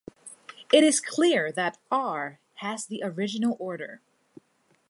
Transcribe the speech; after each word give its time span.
It 0.73 0.83
is 0.83 0.99
clear 0.99 1.51
that 1.51 1.77
"R" 1.91 2.39
has 2.55 2.87
the 2.87 3.03
original 3.03 3.55
order. 3.59 4.01